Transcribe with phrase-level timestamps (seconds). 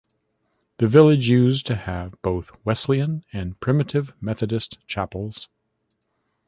[0.79, 5.47] The village used to have both Wesleyan and Primitive Methodist Chapels.